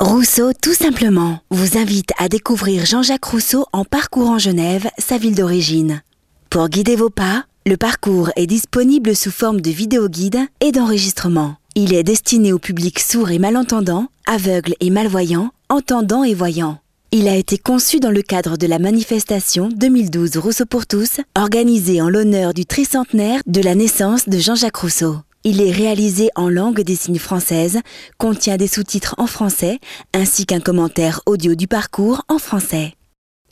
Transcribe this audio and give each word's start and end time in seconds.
Rousseau, 0.00 0.52
tout 0.54 0.72
simplement, 0.72 1.40
vous 1.50 1.76
invite 1.76 2.12
à 2.16 2.30
découvrir 2.30 2.86
Jean-Jacques 2.86 3.26
Rousseau 3.26 3.66
en 3.72 3.84
parcourant 3.84 4.38
Genève, 4.38 4.88
sa 4.96 5.18
ville 5.18 5.34
d'origine. 5.34 6.02
Pour 6.48 6.70
guider 6.70 6.96
vos 6.96 7.10
pas, 7.10 7.44
le 7.66 7.76
parcours 7.76 8.30
est 8.36 8.46
disponible 8.46 9.14
sous 9.14 9.30
forme 9.30 9.60
de 9.60 9.70
vidéo-guide 9.70 10.40
et 10.60 10.72
d'enregistrement. 10.72 11.56
Il 11.74 11.92
est 11.92 12.04
destiné 12.04 12.54
au 12.54 12.58
public 12.58 12.98
sourd 13.00 13.30
et 13.30 13.38
malentendant, 13.38 14.08
aveugle 14.26 14.74
et 14.80 14.88
malvoyant, 14.88 15.50
entendant 15.68 16.24
et 16.24 16.34
voyant. 16.34 16.78
Il 17.12 17.28
a 17.28 17.36
été 17.36 17.58
conçu 17.58 18.00
dans 18.00 18.10
le 18.10 18.22
cadre 18.22 18.56
de 18.56 18.66
la 18.66 18.78
manifestation 18.78 19.68
2012 19.68 20.38
Rousseau 20.38 20.64
pour 20.64 20.86
tous, 20.86 21.20
organisée 21.36 22.00
en 22.00 22.08
l'honneur 22.08 22.54
du 22.54 22.64
tricentenaire 22.64 23.42
de 23.46 23.60
la 23.60 23.74
naissance 23.74 24.26
de 24.26 24.38
Jean-Jacques 24.38 24.76
Rousseau. 24.76 25.18
Il 25.44 25.60
est 25.60 25.72
réalisé 25.72 26.30
en 26.36 26.48
langue 26.48 26.82
des 26.82 26.94
signes 26.94 27.18
française, 27.18 27.80
contient 28.16 28.56
des 28.56 28.68
sous-titres 28.68 29.16
en 29.18 29.26
français 29.26 29.80
ainsi 30.14 30.46
qu'un 30.46 30.60
commentaire 30.60 31.20
audio 31.26 31.56
du 31.56 31.66
parcours 31.66 32.22
en 32.28 32.38
français. 32.38 32.94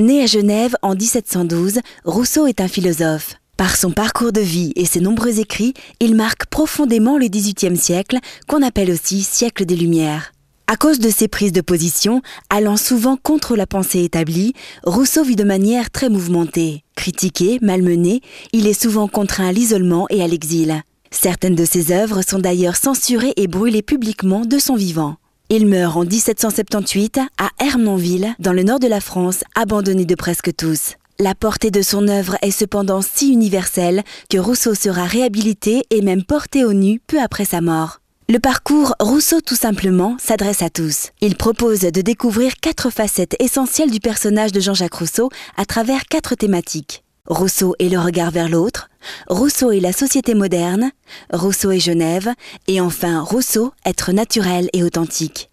Né 0.00 0.22
à 0.22 0.26
Genève 0.26 0.76
en 0.82 0.96
1712, 0.96 1.80
Rousseau 2.04 2.48
est 2.48 2.60
un 2.60 2.66
philosophe. 2.66 3.34
Par 3.56 3.76
son 3.76 3.92
parcours 3.92 4.32
de 4.32 4.40
vie 4.40 4.72
et 4.74 4.84
ses 4.84 5.00
nombreux 5.00 5.38
écrits, 5.38 5.74
il 6.00 6.16
marque 6.16 6.46
profondément 6.46 7.18
le 7.18 7.28
XVIIIe 7.28 7.76
siècle, 7.76 8.18
qu'on 8.48 8.62
appelle 8.62 8.90
aussi 8.90 9.22
siècle 9.22 9.64
des 9.64 9.76
Lumières. 9.76 10.32
À 10.66 10.76
cause 10.76 10.98
de 10.98 11.08
ses 11.08 11.28
prises 11.28 11.52
de 11.52 11.60
position, 11.60 12.20
allant 12.50 12.76
souvent 12.76 13.16
contre 13.16 13.54
la 13.54 13.68
pensée 13.68 14.02
établie, 14.02 14.54
Rousseau 14.82 15.22
vit 15.22 15.36
de 15.36 15.44
manière 15.44 15.92
très 15.92 16.08
mouvementée. 16.08 16.82
Critiqué, 16.96 17.58
malmené, 17.62 18.20
il 18.52 18.66
est 18.66 18.78
souvent 18.78 19.06
contraint 19.06 19.46
à 19.46 19.52
l'isolement 19.52 20.06
et 20.10 20.24
à 20.24 20.26
l'exil. 20.26 20.82
Certaines 21.18 21.54
de 21.54 21.64
ses 21.64 21.92
œuvres 21.92 22.20
sont 22.20 22.38
d'ailleurs 22.38 22.76
censurées 22.76 23.32
et 23.36 23.46
brûlées 23.46 23.80
publiquement 23.80 24.42
de 24.42 24.58
son 24.58 24.74
vivant. 24.74 25.16
Il 25.48 25.66
meurt 25.66 25.96
en 25.96 26.04
1778 26.04 27.20
à 27.38 27.48
Hermonville, 27.58 28.34
dans 28.38 28.52
le 28.52 28.62
nord 28.62 28.80
de 28.80 28.86
la 28.86 29.00
France, 29.00 29.42
abandonné 29.54 30.04
de 30.04 30.14
presque 30.14 30.54
tous. 30.54 30.96
La 31.18 31.34
portée 31.34 31.70
de 31.70 31.80
son 31.80 32.06
œuvre 32.08 32.36
est 32.42 32.50
cependant 32.50 33.00
si 33.00 33.32
universelle 33.32 34.04
que 34.28 34.36
Rousseau 34.36 34.74
sera 34.74 35.04
réhabilité 35.04 35.84
et 35.88 36.02
même 36.02 36.22
porté 36.22 36.66
au 36.66 36.74
nu 36.74 37.00
peu 37.06 37.18
après 37.18 37.46
sa 37.46 37.62
mort. 37.62 38.00
Le 38.28 38.38
parcours 38.38 38.94
Rousseau 39.00 39.40
tout 39.40 39.56
simplement 39.56 40.16
s'adresse 40.18 40.60
à 40.60 40.68
tous. 40.68 41.12
Il 41.22 41.36
propose 41.36 41.80
de 41.80 42.02
découvrir 42.02 42.56
quatre 42.60 42.90
facettes 42.90 43.36
essentielles 43.40 43.90
du 43.90 44.00
personnage 44.00 44.52
de 44.52 44.60
Jean-Jacques 44.60 44.94
Rousseau 44.94 45.30
à 45.56 45.64
travers 45.64 46.04
quatre 46.04 46.34
thématiques. 46.34 47.05
Rousseau 47.26 47.74
et 47.78 47.88
le 47.88 47.98
regard 47.98 48.30
vers 48.30 48.48
l'autre, 48.48 48.88
Rousseau 49.28 49.70
et 49.70 49.80
la 49.80 49.92
société 49.92 50.34
moderne, 50.34 50.90
Rousseau 51.32 51.70
et 51.70 51.80
Genève, 51.80 52.32
et 52.68 52.80
enfin 52.80 53.20
Rousseau, 53.20 53.72
être 53.84 54.12
naturel 54.12 54.68
et 54.72 54.82
authentique. 54.82 55.50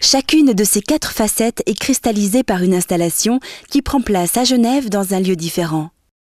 Chacune 0.00 0.52
de 0.52 0.64
ces 0.64 0.82
quatre 0.82 1.12
facettes 1.12 1.62
est 1.66 1.78
cristallisée 1.78 2.42
par 2.42 2.62
une 2.62 2.74
installation 2.74 3.40
qui 3.70 3.80
prend 3.82 4.00
place 4.00 4.36
à 4.36 4.44
Genève 4.44 4.88
dans 4.88 5.14
un 5.14 5.20
lieu 5.20 5.36
différent. 5.36 5.90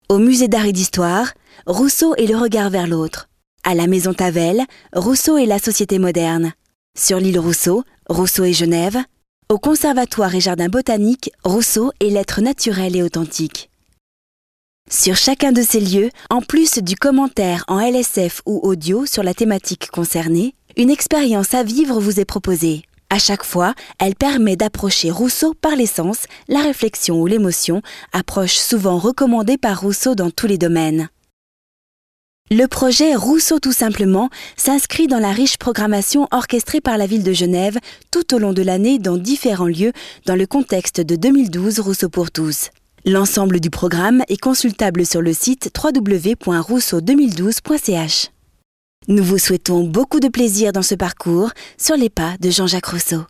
Au 0.10 0.18
musée 0.18 0.48
d'art 0.48 0.66
et 0.66 0.74
d'histoire, 0.74 1.34
Rousseau 1.66 2.14
et 2.18 2.28
le 2.28 2.38
regard 2.38 2.70
vers 2.70 2.88
l'autre. 2.88 3.30
À 3.64 3.74
la 3.74 3.88
maison 3.88 4.14
Tavel, 4.14 4.64
Rousseau 4.94 5.38
et 5.38 5.46
la 5.46 5.60
société 5.60 5.98
moderne. 5.98 6.54
Sur 6.98 7.20
l'île 7.20 7.40
Rousseau, 7.40 7.84
Rousseau 8.10 8.44
et 8.44 8.54
Genève. 8.54 8.98
Au 9.50 9.58
conservatoire 9.58 10.36
et 10.36 10.42
jardin 10.42 10.68
botanique, 10.68 11.32
Rousseau 11.44 11.92
et 12.00 12.10
l'être 12.10 12.42
naturel 12.42 12.96
et 12.96 13.04
authentique. 13.04 13.70
Sur 14.90 15.16
chacun 15.16 15.52
de 15.52 15.62
ces 15.62 15.80
lieux, 15.80 16.12
en 16.30 16.42
plus 16.42 16.78
du 16.78 16.96
commentaire 16.96 17.64
en 17.68 17.80
LSF 17.80 18.42
ou 18.46 18.60
audio 18.64 19.06
sur 19.06 19.24
la 19.24 19.34
thématique 19.34 19.90
concernée, 19.90 20.56
une 20.78 20.90
expérience 20.90 21.54
à 21.54 21.64
vivre 21.64 22.00
vous 22.00 22.20
est 22.20 22.26
proposée. 22.26 22.84
À 23.10 23.18
chaque 23.18 23.44
fois, 23.44 23.74
elle 24.00 24.16
permet 24.16 24.56
d'approcher 24.56 25.10
Rousseau 25.10 25.54
par 25.54 25.76
l'essence, 25.76 26.26
la 26.48 26.62
réflexion 26.62 27.22
ou 27.22 27.28
l'émotion, 27.28 27.82
approche 28.12 28.56
souvent 28.56 28.98
recommandée 28.98 29.58
par 29.58 29.82
Rousseau 29.82 30.16
dans 30.16 30.32
tous 30.32 30.48
les 30.48 30.58
domaines. 30.58 31.10
Le 32.52 32.68
projet 32.68 33.16
Rousseau 33.16 33.60
tout 33.60 33.72
simplement 33.72 34.30
s'inscrit 34.58 35.08
dans 35.08 35.20
la 35.20 35.32
riche 35.32 35.58
programmation 35.58 36.28
orchestrée 36.32 36.82
par 36.82 36.98
la 36.98 37.08
ville 37.08 37.24
de 37.24 37.34
Genève 37.34 37.80
tout 38.12 38.36
au 38.36 38.38
long 38.38 38.54
de 38.54 38.62
l'année 38.62 39.00
dans 39.00 39.18
différents 39.18 39.66
lieux 39.66 39.94
dans 40.26 40.36
le 40.36 40.46
contexte 40.46 41.02
de 41.02 41.16
2012 41.16 41.80
Rousseau 41.80 42.10
pour 42.10 42.32
tous. 42.32 42.70
L'ensemble 43.06 43.60
du 43.60 43.70
programme 43.70 44.24
est 44.30 44.40
consultable 44.40 45.06
sur 45.06 45.22
le 45.22 45.34
site 45.34 45.70
www.rousseau2012.ch. 45.78 48.30
Nous 49.10 49.24
vous 49.26 49.38
souhaitons 49.38 49.84
beaucoup 49.84 50.22
de 50.22 50.30
plaisir 50.30 50.72
dans 50.72 50.84
ce 50.84 50.96
parcours 50.96 51.52
sur 51.78 51.98
les 51.98 52.10
pas 52.10 52.38
de 52.40 52.50
Jean-Jacques 52.50 52.86
Rousseau. 52.86 53.26